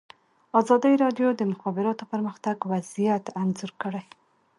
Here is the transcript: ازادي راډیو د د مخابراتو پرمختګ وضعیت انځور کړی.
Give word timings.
ازادي 0.59 0.93
راډیو 1.03 1.29
د 1.33 1.37
د 1.39 1.41
مخابراتو 1.51 2.03
پرمختګ 2.11 2.55
وضعیت 2.71 3.25
انځور 3.41 3.71
کړی. 3.81 4.03